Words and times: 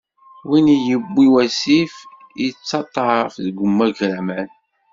Win 0.49 0.67
yiwwi 0.85 1.25
wasif, 1.33 1.93
ittaṭṭaf 2.47 3.33
deg 3.45 3.57
umagraman. 3.65 4.49